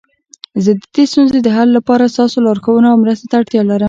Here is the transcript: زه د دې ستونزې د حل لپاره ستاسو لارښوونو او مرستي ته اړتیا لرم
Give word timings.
زه 0.63 0.71
د 0.79 0.81
دې 0.95 1.03
ستونزې 1.11 1.39
د 1.43 1.49
حل 1.55 1.69
لپاره 1.77 2.11
ستاسو 2.13 2.37
لارښوونو 2.45 2.87
او 2.91 3.01
مرستي 3.03 3.27
ته 3.29 3.35
اړتیا 3.39 3.61
لرم 3.69 3.79